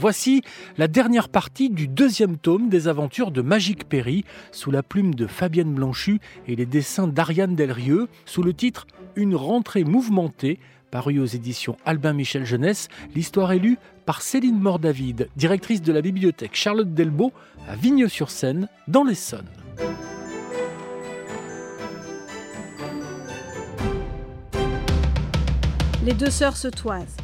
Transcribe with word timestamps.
Voici 0.00 0.42
la 0.76 0.86
dernière 0.86 1.28
partie 1.28 1.70
du 1.70 1.88
deuxième 1.88 2.36
tome 2.36 2.68
des 2.68 2.86
aventures 2.86 3.32
de 3.32 3.42
Magique 3.42 3.88
Perry, 3.88 4.24
sous 4.52 4.70
la 4.70 4.84
plume 4.84 5.12
de 5.16 5.26
Fabienne 5.26 5.74
Blanchu 5.74 6.20
et 6.46 6.54
les 6.54 6.66
dessins 6.66 7.08
d'Ariane 7.08 7.56
Delrieux, 7.56 8.06
sous 8.24 8.44
le 8.44 8.54
titre 8.54 8.86
Une 9.16 9.34
rentrée 9.34 9.82
mouvementée, 9.82 10.60
paru 10.92 11.18
aux 11.18 11.26
éditions 11.26 11.76
Albin 11.84 12.12
Michel 12.12 12.44
Jeunesse. 12.44 12.88
L'histoire 13.16 13.50
est 13.50 13.58
lue 13.58 13.76
par 14.06 14.22
Céline 14.22 14.60
Mordavid, 14.60 15.28
directrice 15.34 15.82
de 15.82 15.92
la 15.92 16.00
bibliothèque 16.00 16.54
Charlotte 16.54 16.94
Delbo 16.94 17.32
à 17.68 17.74
Vigneux-sur-Seine, 17.74 18.68
dans 18.86 19.02
l'Essonne. 19.02 19.48
Les 26.04 26.14
deux 26.14 26.30
sœurs 26.30 26.56
se 26.56 26.68
toisent. 26.68 27.16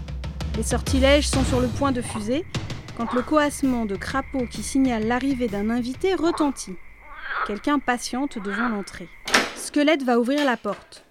Les 0.56 0.64
sortilèges 0.64 1.28
sont 1.28 1.44
sur 1.44 1.60
le 1.60 1.68
point 1.68 1.92
de 1.92 2.02
fuser 2.02 2.44
quand 2.96 3.12
le 3.12 3.22
coassement 3.22 3.86
de 3.86 3.96
crapaud 3.96 4.46
qui 4.50 4.62
signale 4.62 5.06
l'arrivée 5.06 5.48
d'un 5.48 5.70
invité 5.70 6.14
retentit. 6.14 6.76
Quelqu'un 7.46 7.78
patiente 7.78 8.38
devant 8.38 8.68
l'entrée. 8.68 9.08
Squelette 9.56 10.02
va 10.02 10.18
ouvrir 10.18 10.44
la 10.44 10.56
porte. 10.56 11.04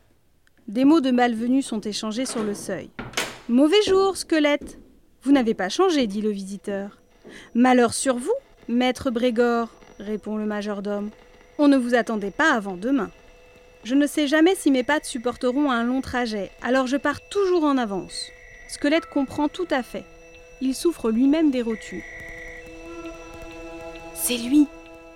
Des 0.68 0.86
mots 0.86 1.02
de 1.02 1.12
malvenue 1.12 1.62
sont 1.62 1.82
échangés 1.82 2.26
sur 2.26 2.44
le 2.44 2.54
seuil. 2.54 2.90
Mauvais 3.50 3.82
jour, 3.86 4.16
Squelette. 4.16 4.80
Vous 5.24 5.32
n'avez 5.32 5.54
pas 5.54 5.70
changé, 5.70 6.08
dit 6.08 6.22
le 6.22 6.32
visiteur. 6.32 7.02
Malheur 7.54 7.94
sur 7.94 8.18
vous, 8.18 8.34
maître 8.68 9.12
Brégor, 9.12 9.70
répond 10.00 10.38
le 10.38 10.46
majordome. 10.46 11.10
On 11.58 11.68
ne 11.68 11.78
vous 11.78 11.96
attendait 11.96 12.32
pas 12.32 12.54
avant 12.54 12.78
demain. 12.78 13.12
Je 13.84 13.96
ne 13.96 14.08
sais 14.08 14.28
jamais 14.28 14.56
si 14.56 14.72
mes 14.72 14.84
pattes 14.84 15.06
supporteront 15.06 15.70
un 15.70 15.84
long 15.84 16.00
trajet, 16.02 16.52
alors 16.62 16.88
je 16.88 16.96
pars 16.96 17.20
toujours 17.30 17.66
en 17.66 17.78
avance. 17.78 18.30
Squelette 18.70 19.08
comprend 19.08 19.50
tout 19.50 19.68
à 19.70 19.84
fait. 19.84 20.06
Il 20.66 20.74
souffre 20.74 21.12
lui-même 21.12 21.52
des 21.52 21.62
rotules. 21.62 22.06
C'est 24.14 24.38
lui, 24.38 24.66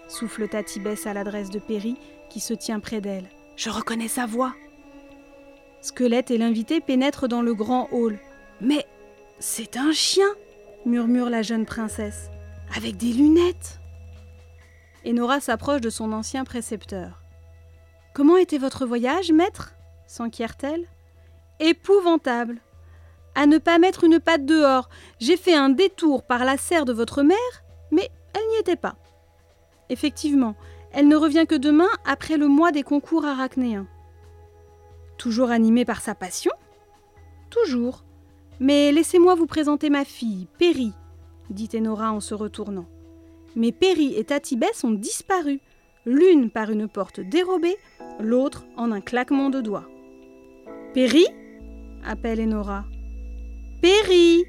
souffle 0.09 0.49
Tatibès 0.49 1.07
à 1.07 1.13
l'adresse 1.13 1.49
de 1.49 1.57
Perry, 1.57 1.95
qui 2.29 2.41
se 2.41 2.53
tient 2.53 2.81
près 2.81 2.99
d'elle. 2.99 3.29
Je 3.55 3.69
reconnais 3.69 4.09
sa 4.09 4.25
voix. 4.25 4.53
Squelette 5.79 6.31
et 6.31 6.37
l'invité 6.37 6.81
pénètrent 6.81 7.29
dans 7.29 7.41
le 7.41 7.53
grand 7.53 7.87
hall. 7.93 8.19
Mais 8.59 8.85
c'est 9.39 9.77
un 9.77 9.93
chien, 9.93 10.27
murmure 10.85 11.29
la 11.29 11.43
jeune 11.43 11.65
princesse, 11.65 12.29
avec 12.75 12.97
des 12.97 13.13
lunettes. 13.13 13.79
Enora 15.07 15.39
s'approche 15.39 15.79
de 15.79 15.89
son 15.89 16.11
ancien 16.11 16.43
précepteur. 16.43 17.21
Comment 18.13 18.35
était 18.35 18.57
votre 18.57 18.85
voyage, 18.85 19.31
maître? 19.31 19.75
s'enquiert-elle. 20.07 20.83
Épouvantable, 21.61 22.59
à 23.37 23.45
ne 23.45 23.59
pas 23.59 23.77
mettre 23.77 24.03
une 24.03 24.19
patte 24.19 24.45
dehors. 24.45 24.89
J'ai 25.19 25.37
fait 25.37 25.53
un 25.53 25.69
détour 25.69 26.23
par 26.23 26.43
la 26.43 26.57
serre 26.57 26.85
de 26.85 26.91
votre 26.91 27.21
mère, 27.21 27.37
mais 27.91 28.09
elle 28.33 28.47
n'y 28.49 28.59
était 28.59 28.75
pas. 28.75 28.95
Effectivement, 29.89 30.55
elle 30.91 31.07
ne 31.07 31.15
revient 31.15 31.45
que 31.47 31.55
demain 31.55 31.87
après 32.03 32.37
le 32.37 32.47
mois 32.47 32.71
des 32.71 32.81
concours 32.81 33.25
arachnéens. 33.25 33.87
Toujours 35.19 35.51
animée 35.51 35.85
par 35.85 36.01
sa 36.01 36.15
passion? 36.15 36.51
Toujours. 37.51 38.03
Mais 38.59 38.91
laissez-moi 38.91 39.35
vous 39.35 39.45
présenter 39.45 39.91
ma 39.91 40.03
fille, 40.03 40.47
Perry, 40.57 40.93
dit 41.51 41.69
Enora 41.75 42.11
en 42.11 42.19
se 42.19 42.33
retournant. 42.33 42.87
Mais 43.55 43.71
Perry 43.71 44.15
et 44.15 44.23
Tatibès 44.23 44.83
ont 44.83 44.91
disparu, 44.91 45.61
l'une 46.07 46.49
par 46.49 46.71
une 46.71 46.87
porte 46.87 47.19
dérobée, 47.19 47.77
l'autre 48.19 48.65
en 48.77 48.91
un 48.91 49.01
claquement 49.01 49.51
de 49.51 49.61
doigts. 49.61 49.87
Perry? 50.95 51.27
appelle 52.03 52.41
Enora. 52.41 52.85
Perry 53.79 54.45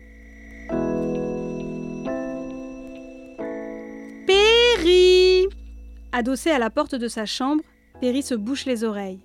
Perry 4.27 5.47
Adossé 6.13 6.51
à 6.51 6.59
la 6.59 6.71
porte 6.71 6.95
de 6.95 7.09
sa 7.09 7.27
chambre, 7.27 7.63
Perry 8.01 8.23
se 8.23 8.35
bouche 8.35 8.65
les 8.65 8.85
oreilles. 8.85 9.21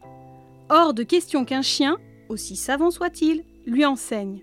Hors 0.70 0.94
de 0.94 1.04
question 1.04 1.46
qu'un 1.46 1.62
chien, 1.62 1.98
aussi 2.28 2.58
savant 2.58 2.92
soit-il, 2.92 3.46
lui 3.66 3.86
enseigne. 3.86 4.42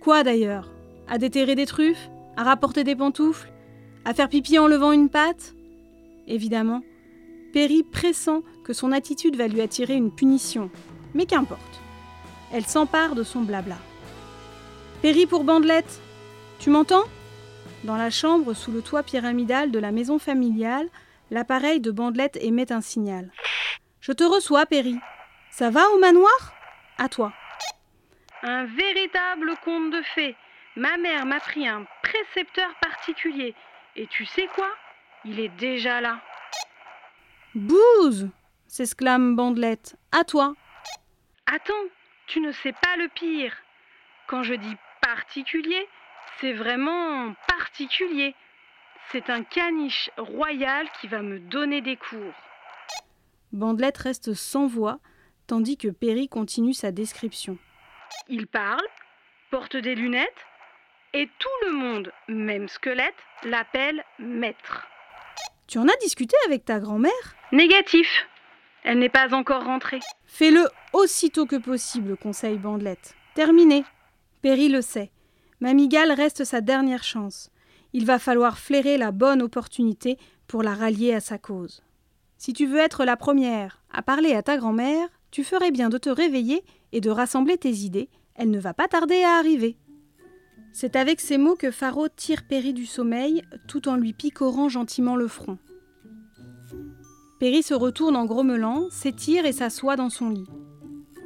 Quoi 0.00 0.22
d'ailleurs? 0.22 0.72
À 1.08 1.18
déterrer 1.18 1.56
des 1.56 1.66
truffes? 1.66 2.08
À 2.38 2.44
rapporter 2.44 2.84
des 2.84 2.96
pantoufles? 2.96 3.52
À 4.06 4.14
faire 4.14 4.30
pipi 4.30 4.58
en 4.58 4.66
levant 4.66 4.92
une 4.92 5.10
patte? 5.10 5.54
Évidemment, 6.26 6.80
Perry 7.52 7.82
pressent 7.82 8.42
que 8.64 8.72
son 8.72 8.92
attitude 8.92 9.36
va 9.36 9.46
lui 9.46 9.60
attirer 9.60 9.94
une 9.94 10.10
punition. 10.10 10.70
Mais 11.12 11.26
qu'importe. 11.26 11.80
Elle 12.50 12.64
s'empare 12.64 13.14
de 13.14 13.24
son 13.24 13.42
blabla. 13.42 13.76
Péri 15.04 15.26
pour 15.26 15.44
Bandelette 15.44 16.00
Tu 16.58 16.70
m'entends? 16.70 17.04
Dans 17.82 17.98
la 17.98 18.08
chambre, 18.08 18.54
sous 18.54 18.72
le 18.72 18.80
toit 18.80 19.02
pyramidal 19.02 19.70
de 19.70 19.78
la 19.78 19.92
maison 19.92 20.18
familiale, 20.18 20.88
l'appareil 21.30 21.78
de 21.78 21.90
Bandelette 21.90 22.38
émet 22.40 22.72
un 22.72 22.80
signal. 22.80 23.30
Je 24.00 24.12
te 24.12 24.24
reçois, 24.24 24.64
Péri. 24.64 24.96
Ça 25.50 25.68
va 25.68 25.86
au 25.90 25.98
manoir? 25.98 26.54
À 26.96 27.10
toi. 27.10 27.34
Un 28.44 28.64
véritable 28.64 29.52
conte 29.62 29.90
de 29.90 30.00
fées. 30.14 30.36
Ma 30.74 30.96
mère 30.96 31.26
m'a 31.26 31.40
pris 31.40 31.68
un 31.68 31.84
précepteur 32.02 32.70
particulier. 32.80 33.54
Et 33.96 34.06
tu 34.06 34.24
sais 34.24 34.48
quoi? 34.54 34.70
Il 35.26 35.38
est 35.38 35.54
déjà 35.58 36.00
là. 36.00 36.18
Bouze 37.54 38.30
s'exclame 38.68 39.36
Bandelette. 39.36 39.96
À 40.12 40.24
toi. 40.24 40.54
Attends, 41.44 41.74
tu 42.26 42.40
ne 42.40 42.52
sais 42.52 42.72
pas 42.72 42.96
le 42.96 43.08
pire. 43.08 43.52
Quand 44.26 44.42
je 44.42 44.54
dis 44.54 44.76
particulier, 45.04 45.86
c'est 46.40 46.52
vraiment 46.52 47.34
particulier. 47.46 48.34
C'est 49.12 49.28
un 49.28 49.42
caniche 49.42 50.10
royal 50.16 50.88
qui 51.00 51.08
va 51.08 51.20
me 51.22 51.38
donner 51.38 51.80
des 51.82 51.96
cours. 51.96 52.34
Bandelette 53.52 53.98
reste 53.98 54.34
sans 54.34 54.66
voix, 54.66 54.98
tandis 55.46 55.76
que 55.76 55.88
Perry 55.88 56.28
continue 56.28 56.72
sa 56.72 56.90
description. 56.90 57.58
Il 58.28 58.46
parle, 58.46 58.86
porte 59.50 59.76
des 59.76 59.94
lunettes, 59.94 60.46
et 61.12 61.28
tout 61.38 61.66
le 61.66 61.72
monde, 61.72 62.10
même 62.28 62.68
Squelette, 62.68 63.14
l'appelle 63.44 64.02
maître. 64.18 64.86
Tu 65.68 65.78
en 65.78 65.86
as 65.86 65.96
discuté 66.00 66.36
avec 66.46 66.64
ta 66.64 66.80
grand-mère? 66.80 67.36
Négatif. 67.52 68.26
Elle 68.82 68.98
n'est 68.98 69.08
pas 69.08 69.34
encore 69.34 69.64
rentrée. 69.64 70.00
Fais-le 70.26 70.66
aussitôt 70.92 71.46
que 71.46 71.56
possible, 71.56 72.16
conseille 72.16 72.58
Bandelette. 72.58 73.14
Terminé. 73.34 73.84
Perry 74.44 74.68
le 74.68 74.82
sait. 74.82 75.10
Mamigale 75.60 76.12
reste 76.12 76.44
sa 76.44 76.60
dernière 76.60 77.02
chance. 77.02 77.50
Il 77.94 78.04
va 78.04 78.18
falloir 78.18 78.58
flairer 78.58 78.98
la 78.98 79.10
bonne 79.10 79.40
opportunité 79.40 80.18
pour 80.48 80.62
la 80.62 80.74
rallier 80.74 81.14
à 81.14 81.20
sa 81.20 81.38
cause. 81.38 81.82
Si 82.36 82.52
tu 82.52 82.66
veux 82.66 82.76
être 82.76 83.06
la 83.06 83.16
première 83.16 83.82
à 83.90 84.02
parler 84.02 84.34
à 84.34 84.42
ta 84.42 84.58
grand-mère, 84.58 85.08
tu 85.30 85.44
ferais 85.44 85.70
bien 85.70 85.88
de 85.88 85.96
te 85.96 86.10
réveiller 86.10 86.62
et 86.92 87.00
de 87.00 87.08
rassembler 87.08 87.56
tes 87.56 87.72
idées. 87.72 88.10
Elle 88.34 88.50
ne 88.50 88.60
va 88.60 88.74
pas 88.74 88.86
tarder 88.86 89.22
à 89.22 89.38
arriver. 89.38 89.78
C'est 90.74 90.94
avec 90.94 91.22
ces 91.22 91.38
mots 91.38 91.56
que 91.56 91.70
Faro 91.70 92.08
tire 92.08 92.46
Perry 92.46 92.74
du 92.74 92.84
sommeil 92.84 93.44
tout 93.66 93.88
en 93.88 93.96
lui 93.96 94.12
picorant 94.12 94.68
gentiment 94.68 95.16
le 95.16 95.26
front. 95.26 95.56
Perry 97.40 97.62
se 97.62 97.72
retourne 97.72 98.14
en 98.14 98.26
grommelant, 98.26 98.90
s'étire 98.90 99.46
et 99.46 99.52
s'assoit 99.52 99.96
dans 99.96 100.10
son 100.10 100.28
lit. 100.28 100.50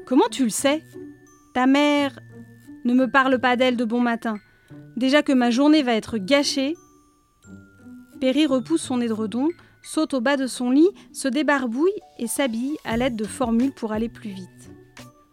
Comment 0.07 0.29
tu 0.31 0.45
le 0.45 0.51
sais? 0.51 0.85
Ta 1.53 1.67
mère 1.67 2.21
ne 2.89 2.95
me 2.95 3.07
parle 3.07 3.39
pas 3.39 3.57
d'elle 3.57 3.77
de 3.77 3.85
bon 3.85 4.01
matin. 4.01 4.39
Déjà 4.97 5.23
que 5.23 5.33
ma 5.33 5.51
journée 5.51 5.83
va 5.83 5.95
être 5.95 6.17
gâchée. 6.17 6.75
Perry 8.19 8.47
repousse 8.47 8.81
son 8.81 9.03
édredon, 9.03 9.49
saute 9.83 10.15
au 10.15 10.23
bas 10.23 10.39
de 10.39 10.47
son 10.47 10.71
lit, 10.71 10.89
se 11.13 11.29
débarbouille 11.29 12.01
et 12.19 12.27
s'habille 12.27 12.79
à 12.85 12.97
l'aide 12.97 13.15
de 13.15 13.25
formules 13.25 13.75
pour 13.75 13.93
aller 13.93 14.09
plus 14.09 14.31
vite. 14.31 14.71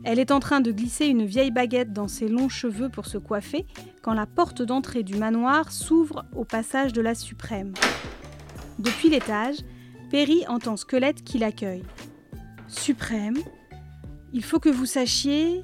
Elle 0.03 0.19
est 0.19 0.31
en 0.31 0.39
train 0.39 0.59
de 0.59 0.71
glisser 0.71 1.05
une 1.05 1.25
vieille 1.25 1.49
baguette 1.49 1.93
dans 1.93 2.09
ses 2.09 2.27
longs 2.27 2.49
cheveux 2.49 2.89
pour 2.89 3.05
se 3.05 3.17
coiffer 3.17 3.65
quand 4.03 4.13
la 4.13 4.25
porte 4.25 4.61
d'entrée 4.61 5.03
du 5.03 5.15
manoir 5.15 5.71
s'ouvre 5.71 6.25
au 6.35 6.43
passage 6.43 6.91
de 6.91 7.01
la 7.01 7.15
suprême. 7.15 7.73
Depuis 8.77 9.09
l'étage, 9.09 9.55
Perry 10.11 10.45
entend 10.47 10.75
Squelette 10.75 11.23
qui 11.23 11.37
l'accueille. 11.37 11.83
Suprême, 12.67 13.37
il 14.33 14.43
faut 14.43 14.59
que 14.59 14.69
vous 14.69 14.85
sachiez. 14.85 15.63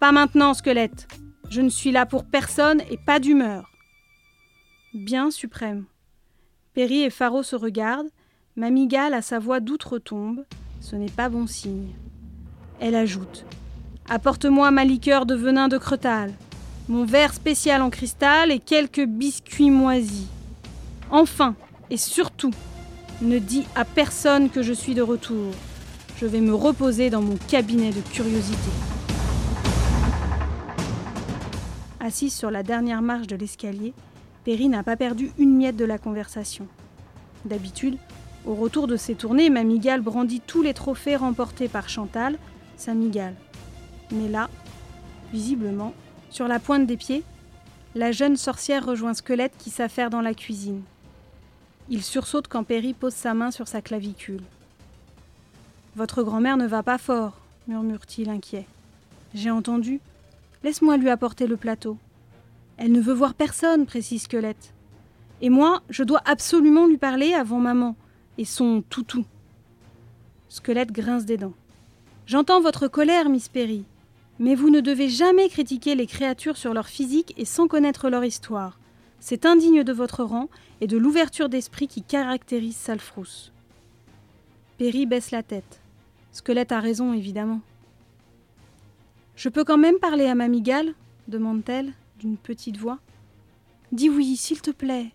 Pas 0.00 0.12
maintenant, 0.12 0.54
squelette. 0.54 1.08
Je 1.50 1.60
ne 1.60 1.68
suis 1.68 1.90
là 1.90 2.06
pour 2.06 2.24
personne 2.24 2.82
et 2.90 2.98
pas 2.98 3.18
d'humeur. 3.18 3.70
Bien, 4.94 5.30
suprême. 5.30 5.86
Perry 6.72 7.02
et 7.02 7.10
Faro 7.10 7.42
se 7.42 7.56
regardent. 7.56 8.10
Mamigale 8.54 9.14
a 9.14 9.22
sa 9.22 9.38
voix 9.38 9.60
d'outre-tombe. 9.60 10.44
Ce 10.80 10.94
n'est 10.94 11.10
pas 11.10 11.28
bon 11.28 11.46
signe. 11.46 11.94
Elle 12.80 12.94
ajoute 12.94 13.44
Apporte-moi 14.08 14.70
ma 14.70 14.84
liqueur 14.84 15.26
de 15.26 15.34
venin 15.34 15.68
de 15.68 15.76
cretal, 15.76 16.32
mon 16.88 17.04
verre 17.04 17.34
spécial 17.34 17.82
en 17.82 17.90
cristal 17.90 18.50
et 18.50 18.58
quelques 18.58 19.04
biscuits 19.04 19.70
moisis. 19.70 20.28
Enfin, 21.10 21.54
et 21.90 21.98
surtout, 21.98 22.52
ne 23.20 23.38
dis 23.38 23.66
à 23.74 23.84
personne 23.84 24.48
que 24.48 24.62
je 24.62 24.72
suis 24.72 24.94
de 24.94 25.02
retour. 25.02 25.52
Je 26.16 26.26
vais 26.26 26.40
me 26.40 26.54
reposer 26.54 27.10
dans 27.10 27.20
mon 27.20 27.36
cabinet 27.48 27.90
de 27.90 28.00
curiosité. 28.00 28.70
Assise 32.08 32.34
sur 32.34 32.50
la 32.50 32.62
dernière 32.62 33.02
marche 33.02 33.26
de 33.26 33.36
l'escalier, 33.36 33.92
Perry 34.46 34.70
n'a 34.70 34.82
pas 34.82 34.96
perdu 34.96 35.30
une 35.36 35.54
miette 35.54 35.76
de 35.76 35.84
la 35.84 35.98
conversation. 35.98 36.66
D'habitude, 37.44 37.98
au 38.46 38.54
retour 38.54 38.86
de 38.86 38.96
ses 38.96 39.14
tournées, 39.14 39.50
Mamigale 39.50 40.00
brandit 40.00 40.40
tous 40.40 40.62
les 40.62 40.72
trophées 40.72 41.16
remportés 41.16 41.68
par 41.68 41.90
Chantal, 41.90 42.38
sa 42.78 42.94
migale. 42.94 43.34
Mais 44.10 44.26
là, 44.26 44.48
visiblement, 45.34 45.92
sur 46.30 46.48
la 46.48 46.58
pointe 46.58 46.86
des 46.86 46.96
pieds, 46.96 47.24
la 47.94 48.10
jeune 48.10 48.38
sorcière 48.38 48.86
rejoint 48.86 49.12
Squelette 49.12 49.58
qui 49.58 49.68
s'affaire 49.68 50.08
dans 50.08 50.22
la 50.22 50.32
cuisine. 50.32 50.80
Il 51.90 52.02
sursaute 52.02 52.48
quand 52.48 52.64
Perry 52.64 52.94
pose 52.94 53.12
sa 53.12 53.34
main 53.34 53.50
sur 53.50 53.68
sa 53.68 53.82
clavicule. 53.82 54.44
Votre 55.94 56.22
grand-mère 56.22 56.56
ne 56.56 56.66
va 56.66 56.82
pas 56.82 56.96
fort, 56.96 57.38
murmure-t-il 57.66 58.30
inquiet. 58.30 58.64
J'ai 59.34 59.50
entendu. 59.50 60.00
Laisse-moi 60.62 60.96
lui 60.96 61.10
apporter 61.10 61.46
le 61.46 61.56
plateau. 61.56 61.96
Elle 62.76 62.92
ne 62.92 63.00
veut 63.00 63.14
voir 63.14 63.34
personne, 63.34 63.86
précise 63.86 64.22
Squelette. 64.22 64.72
Et 65.40 65.50
moi, 65.50 65.82
je 65.90 66.02
dois 66.02 66.22
absolument 66.24 66.86
lui 66.86 66.98
parler 66.98 67.34
avant 67.34 67.58
maman 67.58 67.96
et 68.38 68.44
son 68.44 68.82
toutou. 68.88 69.24
Squelette 70.48 70.92
grince 70.92 71.24
des 71.24 71.36
dents. 71.36 71.54
J'entends 72.26 72.60
votre 72.60 72.88
colère, 72.88 73.28
Miss 73.28 73.48
Perry, 73.48 73.84
mais 74.38 74.54
vous 74.54 74.70
ne 74.70 74.80
devez 74.80 75.08
jamais 75.08 75.48
critiquer 75.48 75.94
les 75.94 76.06
créatures 76.06 76.56
sur 76.56 76.74
leur 76.74 76.86
physique 76.86 77.34
et 77.36 77.44
sans 77.44 77.68
connaître 77.68 78.10
leur 78.10 78.24
histoire. 78.24 78.78
C'est 79.20 79.46
indigne 79.46 79.82
de 79.82 79.92
votre 79.92 80.22
rang 80.22 80.48
et 80.80 80.86
de 80.86 80.96
l'ouverture 80.96 81.48
d'esprit 81.48 81.88
qui 81.88 82.02
caractérise 82.02 82.76
Salfrousse. 82.76 83.52
Perry 84.78 85.06
baisse 85.06 85.30
la 85.32 85.42
tête. 85.42 85.80
Squelette 86.32 86.72
a 86.72 86.80
raison, 86.80 87.12
évidemment. 87.12 87.60
Je 89.38 89.48
peux 89.48 89.62
quand 89.62 89.78
même 89.78 90.00
parler 90.00 90.26
à 90.26 90.34
Mamie 90.34 90.62
Gale 90.62 90.94
demande-t-elle 91.28 91.92
d'une 92.18 92.36
petite 92.36 92.76
voix. 92.76 92.98
Dis 93.92 94.10
oui, 94.10 94.36
s'il 94.36 94.60
te 94.60 94.72
plaît. 94.72 95.12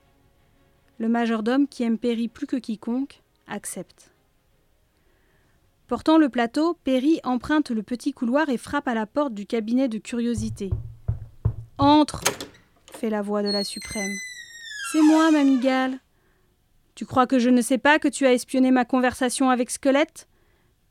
Le 0.98 1.10
majordome, 1.10 1.68
qui 1.68 1.84
aime 1.84 1.98
Perry 1.98 2.30
plus 2.30 2.48
que 2.48 2.56
quiconque, 2.56 3.22
accepte. 3.48 4.14
Portant 5.88 6.18
le 6.18 6.30
plateau, 6.30 6.78
Perry 6.86 7.20
emprunte 7.26 7.70
le 7.70 7.84
petit 7.84 8.14
couloir 8.14 8.48
et 8.48 8.58
frappe 8.58 8.88
à 8.88 8.94
la 8.94 9.06
porte 9.06 9.34
du 9.34 9.46
cabinet 9.46 9.90
de 9.90 9.98
curiosité. 9.98 10.70
Entre 11.78 12.22
fait 12.94 13.10
la 13.10 13.22
voix 13.22 13.44
de 13.44 13.50
la 13.50 13.66
suprême. 13.66 14.16
C'est 14.94 15.02
moi, 15.02 15.32
mamie 15.32 15.60
Gale. 15.60 16.00
Tu 16.96 17.06
crois 17.06 17.28
que 17.28 17.40
je 17.40 17.50
ne 17.50 17.62
sais 17.62 17.78
pas 17.78 18.00
que 18.00 18.08
tu 18.08 18.26
as 18.26 18.32
espionné 18.32 18.72
ma 18.72 18.86
conversation 18.86 19.50
avec 19.50 19.70
Squelette? 19.70 20.30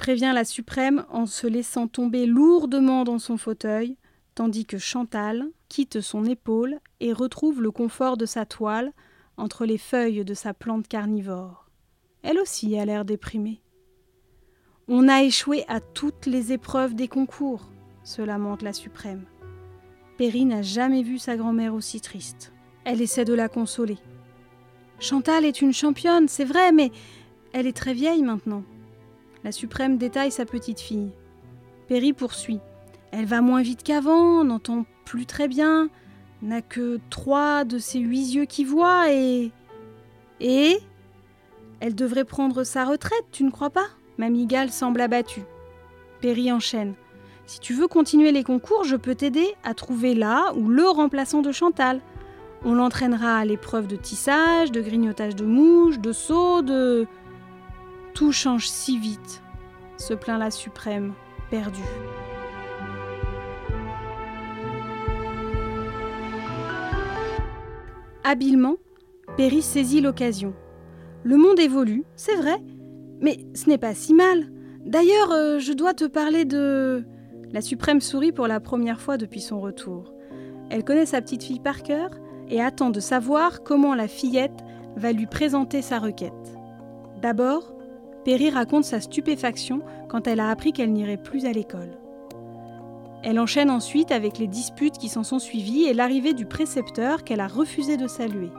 Prévient 0.03 0.33
la 0.35 0.45
suprême 0.45 1.05
en 1.11 1.27
se 1.27 1.47
laissant 1.47 1.87
tomber 1.87 2.27
lourdement 2.27 3.05
dans 3.05 3.21
son 3.21 3.37
fauteuil, 3.37 3.97
tandis 4.35 4.67
que 4.67 4.77
Chantal 4.77 5.45
quitte 5.69 6.01
son 6.01 6.25
épaule 6.25 6.81
et 6.99 7.13
retrouve 7.13 7.63
le 7.63 7.71
confort 7.71 8.17
de 8.17 8.27
sa 8.27 8.45
toile 8.45 8.93
entre 9.37 9.65
les 9.65 9.79
feuilles 9.79 10.25
de 10.25 10.35
sa 10.35 10.55
plante 10.55 10.89
carnivore. 10.89 11.71
Elle 12.25 12.41
aussi 12.41 12.77
a 12.77 12.85
l'air 12.85 13.05
déprimée. 13.05 13.63
On 14.89 15.07
a 15.07 15.23
échoué 15.23 15.65
à 15.69 15.79
toutes 15.79 16.27
les 16.27 16.53
épreuves 16.53 16.97
des 16.97 17.07
concours, 17.07 17.71
se 18.03 18.23
lamente 18.23 18.63
la 18.63 18.73
suprême. 18.73 19.27
Perry 20.19 20.47
n'a 20.47 20.63
jamais 20.63 21.05
vu 21.05 21.21
sa 21.21 21.37
grand-mère 21.37 21.75
aussi 21.75 22.01
triste. 22.01 22.53
Elle 22.85 23.03
essaie 23.03 23.25
de 23.25 23.35
la 23.35 23.49
consoler. 23.49 23.99
Chantal 24.99 25.45
est 25.45 25.63
une 25.63 25.73
championne, 25.73 26.27
c'est 26.27 26.45
vrai, 26.45 26.73
mais 26.73 26.91
elle 27.53 27.69
est 27.69 27.77
très 27.77 27.95
vieille 27.95 28.25
maintenant. 28.25 28.65
La 29.45 29.53
suprême 29.53 29.99
détaille 29.99 30.31
sa 30.31 30.45
petite 30.45 30.81
fille. 30.81 31.11
Perry 31.89 32.13
poursuit. 32.13 32.61
Elle 33.11 33.27
va 33.27 33.41
moins 33.41 33.63
vite 33.63 33.83
qu'avant, 33.83 34.45
n'entend 34.45 34.87
plus 35.05 35.27
très 35.27 35.49
bien, 35.49 35.89
n'a 36.41 36.63
que 36.63 37.01
trois 37.11 37.65
de 37.65 37.79
ses 37.79 37.99
huit 37.99 38.35
yeux 38.35 38.45
qui 38.45 38.65
voient 38.65 39.13
et. 39.13 39.51
Et 40.41 40.79
Elle 41.81 41.95
devrait 41.95 42.25
prendre 42.25 42.63
sa 42.63 42.85
retraite, 42.85 43.27
tu 43.33 43.43
ne 43.43 43.51
crois 43.51 43.71
pas? 43.71 43.87
Mamie 44.17 44.47
Gale 44.47 44.71
semble 44.71 45.01
abattue. 45.01 45.43
Perry 46.21 46.53
enchaîne. 46.53 46.95
Si 47.47 47.59
tu 47.59 47.75
veux 47.75 47.89
continuer 47.89 48.31
les 48.31 48.45
concours, 48.45 48.85
je 48.85 48.97
peux 48.97 49.17
t'aider 49.17 49.55
à 49.65 49.75
trouver 49.75 50.15
là 50.15 50.53
ou 50.55 50.69
le 50.69 50.89
remplaçant 50.89 51.43
de 51.43 51.51
Chantal. 51.51 52.01
On 52.65 52.75
l'entraînera 52.75 53.39
à 53.39 53.45
l'épreuve 53.45 53.89
de 53.89 53.97
tissage, 53.97 54.71
de 54.71 54.81
grignotage 54.81 55.35
de 55.35 55.45
mouches, 55.45 55.99
de 55.99 56.13
saut, 56.13 56.63
de. 56.63 57.07
Tout 58.23 58.31
change 58.31 58.69
si 58.69 59.01
vite, 59.01 59.43
se 59.97 60.15
plaint 60.15 60.39
la 60.39 60.53
suprême, 60.53 61.13
perdue. 61.51 61.81
Habilement, 68.23 68.77
Perry 69.37 69.61
saisit 69.61 70.01
l'occasion. 70.01 70.55
Le 71.25 71.37
monde 71.37 71.59
évolue, 71.59 72.05
c'est 72.15 72.37
vrai, 72.37 72.63
mais 73.21 73.45
ce 73.55 73.69
n'est 73.69 73.77
pas 73.77 73.93
si 73.93 74.15
mal. 74.15 74.53
D'ailleurs, 74.87 75.33
euh, 75.33 75.59
je 75.59 75.73
dois 75.73 75.93
te 75.93 76.05
parler 76.05 76.45
de... 76.45 77.05
La 77.51 77.61
suprême 77.61 78.01
sourit 78.01 78.31
pour 78.31 78.47
la 78.47 78.61
première 78.61 79.01
fois 79.01 79.17
depuis 79.17 79.41
son 79.41 79.61
retour. 79.61 80.15
Elle 80.71 80.85
connaît 80.85 81.07
sa 81.07 81.23
petite 81.23 81.43
fille 81.43 81.59
par 81.59 81.83
cœur 81.83 82.11
et 82.49 82.63
attend 82.63 82.91
de 82.91 83.01
savoir 83.01 83.65
comment 83.65 83.97
la 83.97 84.07
fillette 84.07 84.61
va 84.95 85.11
lui 85.11 85.27
présenter 85.27 85.83
sa 85.83 85.99
requête. 85.99 86.57
D'abord, 87.21 87.73
Perry 88.25 88.51
raconte 88.51 88.85
sa 88.85 89.01
stupéfaction 89.01 89.81
quand 90.09 90.27
elle 90.27 90.41
a 90.41 90.51
appris 90.51 90.73
qu'elle 90.73 90.93
n'irait 90.93 91.17
plus 91.17 91.47
à 91.47 91.53
l'école. 91.53 91.99
Elle 93.25 93.39
enchaîne 93.39 93.71
ensuite 93.71 94.11
avec 94.11 94.39
les 94.39 94.49
disputes 94.49 94.99
qui 94.99 95.09
s'en 95.09 95.23
sont 95.23 95.39
suivies 95.39 95.85
et 95.85 95.95
l'arrivée 95.95 96.35
du 96.35 96.47
précepteur 96.47 97.25
qu'elle 97.25 97.41
a 97.41 97.49
refusé 97.49 97.97
de 97.97 98.09
saluer. 98.09 98.51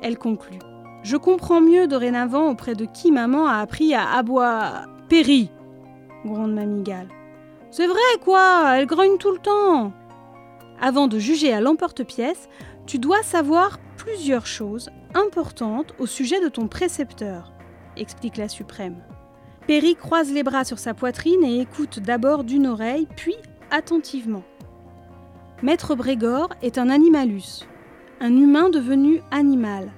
Elle 0.00 0.18
conclut. 0.18 0.58
Je 1.02 1.16
comprends 1.16 1.60
mieux 1.60 1.86
dorénavant 1.86 2.50
auprès 2.50 2.74
de 2.74 2.86
qui 2.86 3.10
maman 3.10 3.46
a 3.46 3.56
appris 3.56 3.94
à 3.94 4.10
aboyer. 4.12 4.86
Péri 5.08 5.50
gronde 6.24 6.54
Mamie. 6.54 6.84
C'est 7.70 7.86
vrai, 7.86 8.00
quoi 8.22 8.76
Elle 8.76 8.86
grogne 8.86 9.18
tout 9.18 9.32
le 9.32 9.38
temps 9.38 9.92
Avant 10.80 11.08
de 11.08 11.18
juger 11.18 11.52
à 11.52 11.60
l'emporte-pièce, 11.60 12.48
tu 12.86 12.98
dois 12.98 13.22
savoir 13.22 13.78
plusieurs 13.96 14.46
choses 14.46 14.90
importantes 15.14 15.94
au 15.98 16.06
sujet 16.06 16.40
de 16.40 16.48
ton 16.48 16.68
précepteur, 16.68 17.52
explique 17.96 18.36
la 18.36 18.48
suprême. 18.48 19.02
Perry 19.66 19.94
croise 19.94 20.32
les 20.32 20.42
bras 20.42 20.64
sur 20.64 20.78
sa 20.78 20.94
poitrine 20.94 21.44
et 21.44 21.60
écoute 21.60 22.00
d'abord 22.00 22.44
d'une 22.44 22.66
oreille, 22.66 23.06
puis 23.16 23.36
attentivement. 23.70 24.42
Maître 25.62 25.94
Brégor 25.94 26.48
est 26.62 26.78
un 26.78 26.90
animalus, 26.90 27.66
un 28.20 28.36
humain 28.36 28.68
devenu 28.68 29.20
animal. 29.30 29.92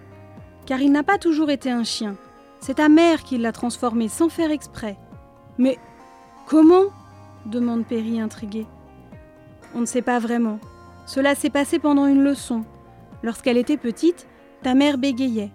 Car 0.67 0.81
il 0.81 0.93
n'a 0.93 1.03
pas 1.03 1.19
toujours 1.19 1.51
été 1.51 1.71
un 1.71 1.85
chien. 1.85 2.17
C'est 2.61 2.75
ta 2.75 2.89
mère 2.89 3.23
qui 3.23 3.39
l'a 3.39 3.53
transformé 3.53 4.09
sans 4.09 4.29
faire 4.29 4.51
exprès. 4.51 4.97
Mais 5.59 5.79
comment? 6.47 6.87
demande 7.47 7.87
Perry 7.87 8.21
intrigué. 8.21 8.67
On 9.75 9.81
ne 9.81 9.87
sait 9.87 10.03
pas 10.03 10.19
vraiment. 10.19 10.59
Cela 11.07 11.35
s'est 11.35 11.51
passé 11.51 11.79
pendant 11.79 12.07
une 12.07 12.23
leçon. 12.23 12.65
Lorsqu'elle 13.23 13.59
était 13.59 13.77
petite, 13.77 14.27
ta 14.63 14.75
mère 14.75 14.99
bégayait. 14.99 15.51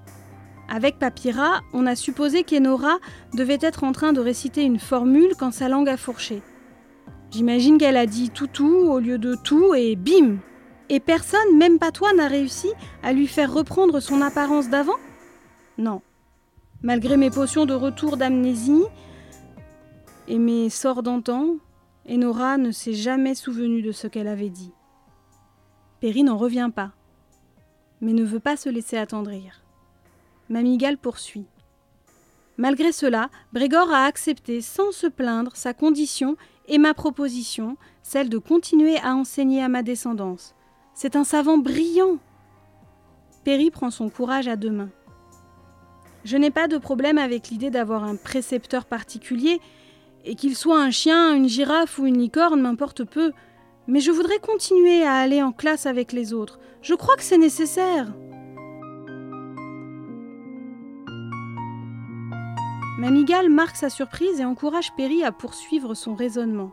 Avec 0.72 1.00
Papyra, 1.00 1.62
on 1.74 1.88
a 1.88 1.96
supposé 1.96 2.44
qu'Enora 2.44 3.00
devait 3.34 3.58
être 3.60 3.84
en 3.84 3.92
train 3.92 4.14
de 4.14 4.20
réciter 4.20 4.62
une 4.62 4.78
formule 4.78 5.34
quand 5.38 5.52
sa 5.52 5.68
langue 5.68 5.90
a 5.90 5.98
fourché. 5.98 6.44
J'imagine 7.32 7.80
qu'elle 7.80 7.98
a 7.98 8.06
dit 8.06 8.30
toutou 8.30 8.68
au 8.68 9.00
lieu 9.00 9.18
de 9.18 9.36
tout 9.44 9.74
et 9.74 9.96
bim 9.96 10.38
Et 10.90 11.00
personne, 11.00 11.58
même 11.58 11.80
pas 11.80 11.92
toi, 11.92 12.14
n'a 12.14 12.28
réussi 12.28 12.70
à 13.02 13.14
lui 13.14 13.26
faire 13.26 13.52
reprendre 13.52 14.00
son 14.00 14.22
apparence 14.22 14.70
d'avant? 14.70 14.98
Non. 15.80 16.04
Malgré 16.84 17.18
mes 17.18 17.32
potions 17.32 17.66
de 17.66 17.74
retour 17.74 18.16
d'amnésie 18.16 18.86
et 20.28 20.38
mes 20.38 20.70
sorts 20.70 21.02
d'antan, 21.02 21.56
Enora 22.08 22.58
ne 22.58 22.70
s'est 22.70 22.94
jamais 22.94 23.34
souvenue 23.34 23.82
de 23.82 23.92
ce 23.92 24.06
qu'elle 24.06 24.28
avait 24.28 24.50
dit. 24.50 24.72
Perry 26.00 26.24
n'en 26.24 26.38
revient 26.38 26.70
pas, 26.74 26.92
mais 28.02 28.14
ne 28.14 28.24
veut 28.24 28.40
pas 28.40 28.56
se 28.56 28.70
laisser 28.70 28.98
attendrir. 28.98 29.64
Mamigal 30.50 30.98
poursuit. 30.98 31.46
Malgré 32.58 32.92
cela, 32.92 33.30
Brégor 33.54 33.92
a 33.92 34.06
accepté 34.06 34.62
sans 34.62 34.92
se 34.92 35.08
plaindre 35.08 35.56
sa 35.56 35.74
condition 35.74 36.36
et 36.68 36.78
ma 36.78 36.94
proposition, 36.94 37.78
celle 38.04 38.30
de 38.30 38.38
continuer 38.38 38.98
à 38.98 39.16
enseigner 39.16 39.64
à 39.64 39.70
ma 39.70 39.82
descendance. 39.82 40.56
C'est 40.94 41.16
un 41.16 41.24
savant 41.24 41.58
brillant. 41.58 42.18
Perry 43.46 43.72
prend 43.72 43.92
son 43.92 44.10
courage 44.10 44.48
à 44.48 44.56
deux 44.56 44.72
mains. 44.72 44.90
Je 46.26 46.36
n'ai 46.36 46.52
pas 46.52 46.68
de 46.68 46.78
problème 46.78 47.18
avec 47.18 47.48
l'idée 47.48 47.70
d'avoir 47.70 48.04
un 48.04 48.18
précepteur 48.18 48.86
particulier, 48.86 49.62
et 50.26 50.36
qu'il 50.36 50.56
soit 50.56 50.82
un 50.82 50.92
chien, 50.92 51.34
une 51.34 51.48
girafe 51.48 51.98
ou 51.98 52.06
une 52.06 52.20
licorne, 52.20 52.60
m'importe 52.60 53.06
peu, 53.06 53.32
mais 53.88 54.02
je 54.02 54.12
voudrais 54.12 54.40
continuer 54.40 55.04
à 55.04 55.16
aller 55.16 55.42
en 55.42 55.54
classe 55.54 55.86
avec 55.86 56.12
les 56.12 56.34
autres. 56.34 56.60
Je 56.82 56.94
crois 56.94 57.16
que 57.16 57.24
c'est 57.24 57.38
nécessaire. 57.38 58.12
Mamigale 63.00 63.50
marque 63.50 63.78
sa 63.78 63.90
surprise 63.90 64.42
et 64.42 64.44
encourage 64.46 64.94
Perry 64.98 65.24
à 65.24 65.32
poursuivre 65.32 65.94
son 65.94 66.16
raisonnement. 66.16 66.72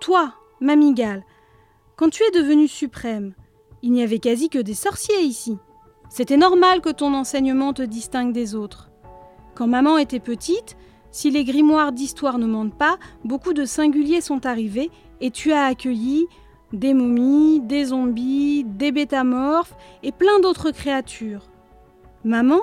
Toi, 0.00 0.32
Mamigale, 0.62 1.22
quand 1.96 2.08
tu 2.08 2.22
es 2.22 2.30
devenue 2.30 2.66
suprême, 2.66 3.34
Il 3.82 3.92
n'y 3.92 4.02
avait 4.02 4.20
quasi 4.20 4.48
que 4.48 4.58
des 4.58 4.72
sorciers 4.72 5.20
ici. 5.20 5.58
C'était 6.08 6.38
normal 6.38 6.80
que 6.80 6.88
ton 6.88 7.12
enseignement 7.12 7.74
te 7.74 7.82
distingue 7.82 8.32
des 8.32 8.54
autres. 8.54 8.90
Quand 9.54 9.66
maman 9.66 9.98
était 9.98 10.18
petite, 10.18 10.78
si 11.10 11.30
les 11.30 11.44
grimoires 11.44 11.92
d'histoire 11.92 12.38
ne 12.38 12.46
mentent 12.46 12.78
pas, 12.78 12.96
beaucoup 13.22 13.52
de 13.52 13.66
singuliers 13.66 14.22
sont 14.22 14.46
arrivés 14.46 14.90
et 15.20 15.30
tu 15.30 15.52
as 15.52 15.66
accueilli 15.66 16.26
des 16.72 16.94
momies, 16.94 17.60
des 17.60 17.84
zombies, 17.84 18.64
des 18.64 18.92
bétamorphes 18.92 19.76
et 20.02 20.10
plein 20.10 20.40
d'autres 20.40 20.70
créatures. 20.70 21.50
Maman, 22.24 22.62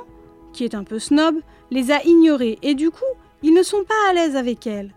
qui 0.55 0.63
est 0.63 0.73
un 0.73 0.83
peu 0.83 0.97
snob, 0.97 1.35
les 1.69 1.91
a 1.91 2.03
ignorés 2.03 2.57
et 2.63 2.73
du 2.73 2.89
coup, 2.89 3.03
ils 3.43 3.53
ne 3.53 3.61
sont 3.61 3.83
pas 3.83 4.09
à 4.09 4.13
l'aise 4.13 4.35
avec 4.35 4.65
elle. 4.65 4.93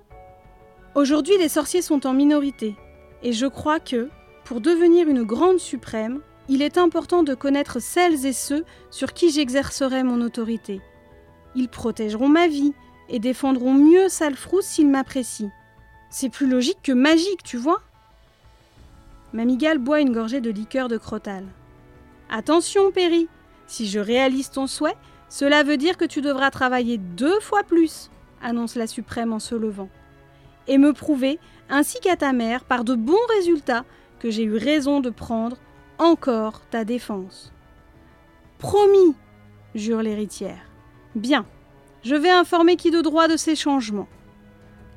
Aujourd'hui, 0.94 1.36
les 1.38 1.48
sorciers 1.48 1.82
sont 1.82 2.06
en 2.06 2.14
minorité 2.14 2.74
et 3.22 3.32
je 3.32 3.46
crois 3.46 3.80
que, 3.80 4.08
pour 4.44 4.60
devenir 4.60 5.08
une 5.08 5.24
grande 5.24 5.58
suprême, 5.58 6.20
il 6.48 6.62
est 6.62 6.78
important 6.78 7.22
de 7.22 7.34
connaître 7.34 7.80
celles 7.80 8.24
et 8.24 8.32
ceux 8.32 8.64
sur 8.90 9.12
qui 9.12 9.30
j'exercerai 9.30 10.02
mon 10.02 10.22
autorité. 10.22 10.80
Ils 11.54 11.68
protégeront 11.68 12.28
ma 12.28 12.46
vie 12.46 12.72
et 13.08 13.18
défendront 13.18 13.74
mieux 13.74 14.08
Salfrous 14.08 14.62
s'ils 14.62 14.88
m'apprécient. 14.88 15.50
C'est 16.10 16.30
plus 16.30 16.48
logique 16.48 16.78
que 16.82 16.92
magique, 16.92 17.42
tu 17.42 17.56
vois 17.56 17.82
Mamigale 19.34 19.78
boit 19.78 20.00
une 20.00 20.12
gorgée 20.12 20.40
de 20.40 20.50
liqueur 20.50 20.88
de 20.88 20.96
crotal. 20.96 21.44
Attention, 22.30 22.90
Perry, 22.92 23.28
si 23.66 23.86
je 23.86 24.00
réalise 24.00 24.50
ton 24.50 24.66
souhait, 24.66 24.96
cela 25.28 25.62
veut 25.62 25.76
dire 25.76 25.96
que 25.96 26.04
tu 26.04 26.20
devras 26.20 26.50
travailler 26.50 26.98
deux 26.98 27.40
fois 27.40 27.62
plus, 27.62 28.10
annonce 28.42 28.76
la 28.76 28.86
suprême 28.86 29.32
en 29.32 29.38
se 29.38 29.54
levant, 29.54 29.90
et 30.66 30.78
me 30.78 30.92
prouver, 30.92 31.38
ainsi 31.68 32.00
qu'à 32.00 32.16
ta 32.16 32.32
mère, 32.32 32.64
par 32.64 32.84
de 32.84 32.94
bons 32.94 33.16
résultats, 33.36 33.84
que 34.20 34.30
j'ai 34.30 34.44
eu 34.44 34.56
raison 34.56 35.00
de 35.00 35.10
prendre 35.10 35.56
encore 35.98 36.62
ta 36.70 36.84
défense. 36.84 37.52
Promis, 38.58 39.14
jure 39.74 40.02
l'héritière. 40.02 40.70
Bien, 41.14 41.46
je 42.02 42.14
vais 42.14 42.30
informer 42.30 42.76
qui 42.76 42.90
de 42.90 43.00
droit 43.00 43.28
de 43.28 43.36
ces 43.36 43.56
changements. 43.56 44.08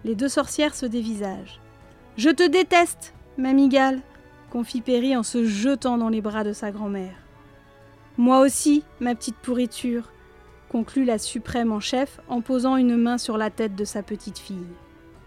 Les 0.03 0.15
deux 0.15 0.29
sorcières 0.29 0.75
se 0.75 0.85
dévisagent. 0.85 1.59
Je 2.17 2.29
te 2.29 2.47
déteste, 2.47 3.13
mamigale, 3.37 4.01
confie 4.49 4.81
Perry 4.81 5.15
en 5.15 5.23
se 5.23 5.45
jetant 5.45 5.97
dans 5.97 6.09
les 6.09 6.21
bras 6.21 6.43
de 6.43 6.53
sa 6.53 6.71
grand-mère. 6.71 7.15
Moi 8.17 8.39
aussi, 8.39 8.83
ma 8.99 9.15
petite 9.15 9.37
pourriture, 9.37 10.11
conclut 10.71 11.03
la 11.03 11.17
suprême 11.17 11.73
en 11.73 11.81
chef 11.81 12.21
en 12.29 12.39
posant 12.39 12.77
une 12.77 12.95
main 12.95 13.17
sur 13.17 13.37
la 13.37 13.49
tête 13.49 13.75
de 13.75 13.83
sa 13.83 14.03
petite 14.03 14.39
fille. 14.39 14.71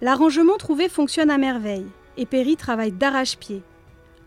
L'arrangement 0.01 0.57
trouvé 0.57 0.89
fonctionne 0.89 1.31
à 1.31 1.37
merveille, 1.37 1.87
et 2.17 2.25
Perry 2.25 2.57
travaille 2.57 2.93
d'arrache-pied. 2.93 3.63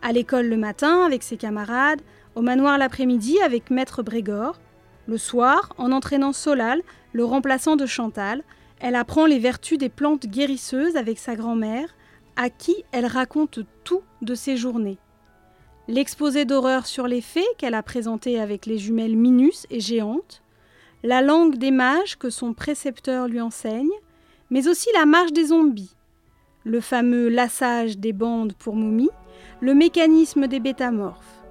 À 0.04 0.12
l'école 0.12 0.46
le 0.46 0.58
matin 0.58 1.04
avec 1.04 1.24
ses 1.24 1.38
camarades, 1.38 2.04
au 2.36 2.42
manoir 2.42 2.78
l'après-midi 2.78 3.40
avec 3.44 3.72
maître 3.72 4.04
Brégor. 4.04 4.60
Le 5.08 5.18
soir, 5.18 5.74
en 5.80 5.92
entraînant 5.92 6.34
Solal, 6.34 6.84
le 7.14 7.26
remplaçant 7.26 7.78
de 7.78 7.88
Chantal, 7.88 8.44
elle 8.80 8.96
apprend 8.96 9.26
les 9.26 9.40
vertus 9.40 9.80
des 9.80 9.90
plantes 9.90 10.28
guérisseuses 10.28 10.98
avec 10.98 11.18
sa 11.18 11.36
grand-mère, 11.36 11.96
à 12.36 12.52
qui 12.52 12.76
elle 12.92 13.08
raconte 13.08 13.62
tout 13.84 14.04
de 14.22 14.36
ses 14.36 14.56
journées. 14.56 15.00
L'exposé 15.88 16.46
d'horreur 16.46 16.86
sur 16.86 17.08
les 17.08 17.22
fées 17.22 17.48
qu'elle 17.58 17.74
a 17.74 17.82
présenté 17.82 18.40
avec 18.40 18.68
les 18.68 18.78
jumelles 18.78 19.18
Minus 19.18 19.66
et 19.72 19.80
Géantes, 19.80 20.44
la 21.04 21.22
langue 21.22 21.58
des 21.58 21.72
mages 21.72 22.18
que 22.18 22.30
son 22.30 22.54
précepteur 22.54 23.28
lui 23.28 23.42
enseigne, 23.42 23.90
mais 24.50 24.68
aussi 24.68 24.90
la 24.94 25.06
marche 25.06 25.34
des 25.34 25.46
zombies, 25.46 25.96
le 26.64 26.82
fameux 26.82 27.30
lassage 27.30 27.98
des 27.98 28.14
bandes 28.14 28.54
pour 28.54 28.76
momies, 28.76 29.10
le 29.62 29.74
mécanisme 29.74 30.48
des 30.48 30.60
bétamorphes. 30.60 31.44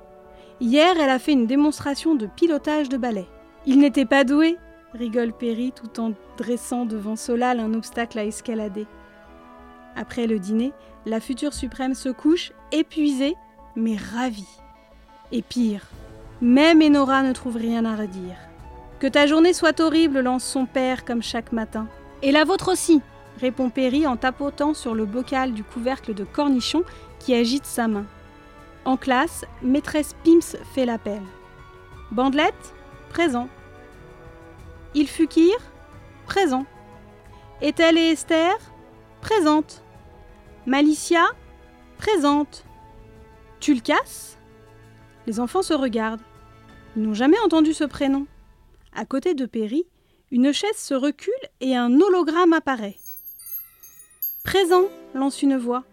Hier, 0.61 0.97
elle 0.99 1.11
a 1.11 1.19
fait 1.19 1.33
une 1.33 1.47
démonstration 1.47 2.15
de 2.15 2.27
pilotage 2.27 2.89
de 2.89 2.97
balai. 2.97 3.27
Il 3.67 3.79
n'était 3.79 4.07
pas 4.07 4.25
doué, 4.25 4.57
rigole 4.95 5.33
Perry 5.33 5.73
tout 5.73 6.01
en 6.01 6.13
dressant 6.39 6.87
devant 6.87 7.17
Solal 7.17 7.61
un 7.61 7.75
obstacle 7.75 8.19
à 8.19 8.25
escalader. 8.25 8.87
Après 9.97 10.27
le 10.27 10.39
dîner, 10.39 10.73
la 11.05 11.21
future 11.21 11.53
suprême 11.53 11.95
se 11.95 12.09
couche, 12.09 12.53
épuisée, 12.73 13.37
mais 13.75 13.97
ravie. 13.97 14.49
Et 15.33 15.43
pire, 15.43 15.87
même 16.41 16.83
Enora 16.83 17.23
ne 17.23 17.33
trouve 17.33 17.57
rien 17.57 17.85
à 17.85 17.97
redire. 17.97 18.37
Que 18.99 19.07
ta 19.07 19.27
journée 19.27 19.53
soit 19.53 19.81
horrible, 19.81 20.21
lance 20.21 20.45
son 20.45 20.65
père 20.65 21.05
comme 21.05 21.23
chaque 21.23 21.53
matin. 21.53 21.87
Et 22.23 22.33
la 22.33 22.45
vôtre 22.45 22.73
aussi, 22.73 23.03
répond 23.39 23.69
Perry 23.69 24.07
en 24.07 24.17
tapotant 24.17 24.73
sur 24.73 24.95
le 24.95 25.05
bocal 25.05 25.53
du 25.53 25.63
couvercle 25.63 26.15
de 26.15 26.25
cornichon 26.25 26.83
qui 27.19 27.35
agite 27.35 27.67
sa 27.67 27.89
main. 27.89 28.07
En 28.87 28.97
classe, 28.97 29.45
maîtresse 29.63 30.15
Pimps 30.25 30.57
fait 30.75 30.87
l'appel. 30.87 31.21
Bandelette 32.11 32.75
Présent. 33.11 33.49
Il 34.95 35.09
Fukir 35.09 35.57
Présent. 36.25 36.65
Ethel 37.61 37.99
et 37.99 38.13
Esther 38.13 38.57
Présente. 39.21 39.83
Malicia 40.65 41.25
Présente. 41.99 42.65
Tulkas? 43.61 44.39
Les 45.27 45.39
enfants 45.39 45.63
se 45.63 45.75
regardent. 45.75 46.23
Ils 46.97 47.03
n'ont 47.03 47.15
jamais 47.15 47.39
entendu 47.41 47.75
ce 47.75 47.85
prénom. 47.85 48.27
À 48.99 49.05
côté 49.05 49.35
de 49.35 49.45
Perry, 49.45 49.85
une 50.31 50.55
chaise 50.55 50.79
se 50.79 50.95
recule 50.95 51.35
et 51.61 51.77
un 51.77 52.01
hologramme 52.01 52.55
apparaît. 52.55 52.97
Présent 54.43 54.85
lance 55.15 55.43
une 55.43 55.59
voix. 55.59 55.85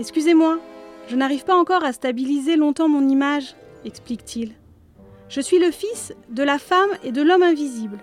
Excusez-moi, 0.00 0.58
je 1.06 1.14
n'arrive 1.14 1.44
pas 1.44 1.54
encore 1.54 1.84
à 1.84 1.92
stabiliser 1.92 2.56
longtemps 2.56 2.88
mon 2.88 3.08
image, 3.08 3.54
explique-t-il. 3.84 4.54
Je 5.28 5.40
suis 5.40 5.60
le 5.60 5.70
fils 5.70 6.12
de 6.30 6.42
la 6.42 6.58
femme 6.58 6.90
et 7.04 7.12
de 7.12 7.22
l'homme 7.22 7.44
invisible. 7.44 8.00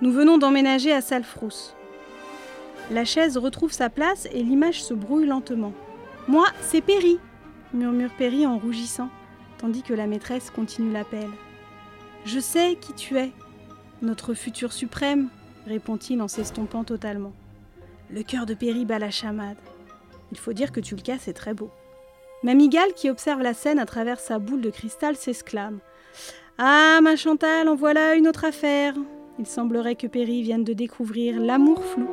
Nous 0.00 0.12
venons 0.12 0.38
d'emménager 0.38 0.92
à 0.92 1.00
Salfrous. 1.00 1.74
La 2.92 3.04
chaise 3.04 3.36
retrouve 3.36 3.72
sa 3.72 3.90
place 3.90 4.28
et 4.32 4.44
l'image 4.44 4.80
se 4.80 4.94
brouille 4.94 5.26
lentement. 5.26 5.72
Moi, 6.28 6.46
c'est 6.62 6.82
Perry, 6.82 7.18
murmure 7.74 8.14
Perry 8.16 8.46
en 8.46 8.58
rougissant, 8.58 9.08
tandis 9.58 9.82
que 9.82 9.94
la 9.94 10.06
maîtresse 10.06 10.50
continue 10.50 10.92
l'appel. 10.92 11.28
Je 12.24 12.40
sais 12.40 12.76
qui 12.80 12.92
tu 12.92 13.16
es, 13.18 13.32
notre 14.02 14.34
futur 14.34 14.72
suprême, 14.72 15.28
répond-il 15.66 16.20
en 16.22 16.28
s'estompant 16.28 16.84
totalement. 16.84 17.32
Le 18.10 18.22
cœur 18.22 18.46
de 18.46 18.54
Perry 18.54 18.84
bat 18.84 18.98
la 18.98 19.10
chamade. 19.10 19.56
Il 20.30 20.38
faut 20.38 20.52
dire 20.52 20.72
que 20.72 20.80
tu 20.80 20.94
le 20.94 21.02
casses, 21.02 21.22
c'est 21.24 21.32
très 21.32 21.54
beau. 21.54 21.70
Mamigale, 22.42 22.92
qui 22.94 23.10
observe 23.10 23.42
la 23.42 23.54
scène 23.54 23.78
à 23.78 23.86
travers 23.86 24.20
sa 24.20 24.38
boule 24.38 24.60
de 24.60 24.70
cristal, 24.70 25.16
s'exclame. 25.16 25.78
Ah, 26.58 27.00
ma 27.02 27.16
Chantal, 27.16 27.68
en 27.68 27.74
voilà 27.74 28.14
une 28.14 28.28
autre 28.28 28.44
affaire. 28.44 28.94
Il 29.38 29.46
semblerait 29.46 29.96
que 29.96 30.06
Perry 30.06 30.42
vienne 30.42 30.64
de 30.64 30.72
découvrir 30.72 31.40
l'amour 31.40 31.84
flou. 31.84 32.08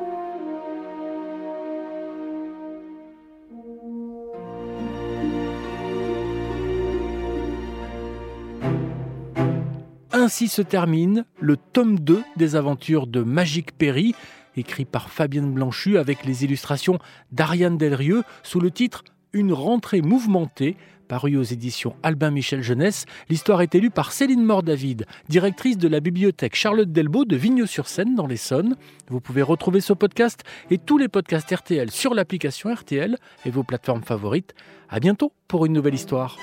Ainsi 10.25 10.47
se 10.47 10.63
termine 10.63 11.23
le 11.39 11.55
tome 11.55 11.99
2 11.99 12.23
des 12.35 12.55
aventures 12.55 13.05
de 13.05 13.21
Magique 13.21 13.77
Perry, 13.77 14.15
écrit 14.57 14.83
par 14.83 15.11
Fabienne 15.11 15.53
Blanchu 15.53 15.99
avec 15.99 16.25
les 16.25 16.43
illustrations 16.43 16.97
d'Ariane 17.31 17.77
Delrieux 17.77 18.23
sous 18.41 18.59
le 18.59 18.71
titre 18.71 19.03
Une 19.33 19.53
rentrée 19.53 20.01
mouvementée 20.01 20.77
paru 21.07 21.37
aux 21.37 21.43
éditions 21.43 21.95
Albin 22.01 22.31
Michel 22.31 22.63
Jeunesse. 22.63 23.05
L'histoire 23.29 23.61
est 23.61 23.75
élue 23.75 23.91
par 23.91 24.11
Céline 24.11 24.43
Mort-David, 24.43 25.05
directrice 25.29 25.77
de 25.77 25.87
la 25.87 25.99
bibliothèque 25.99 26.55
Charlotte 26.55 26.91
Delbo 26.91 27.23
de 27.25 27.35
Vigneux-sur-Seine 27.35 28.15
dans 28.15 28.25
l'Essonne. 28.25 28.77
Vous 29.09 29.21
pouvez 29.21 29.43
retrouver 29.43 29.79
ce 29.79 29.93
podcast 29.93 30.41
et 30.71 30.79
tous 30.79 30.97
les 30.97 31.07
podcasts 31.07 31.53
RTL 31.55 31.91
sur 31.91 32.15
l'application 32.15 32.73
RTL 32.73 33.19
et 33.45 33.51
vos 33.51 33.61
plateformes 33.61 34.03
favorites. 34.03 34.55
À 34.89 34.99
bientôt 34.99 35.33
pour 35.47 35.67
une 35.67 35.73
nouvelle 35.73 35.93
histoire. 35.93 36.39